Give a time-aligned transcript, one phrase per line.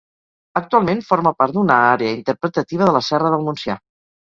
[0.61, 3.83] Actualment forma part d'una àrea interpretativa de la Serra del Montsià.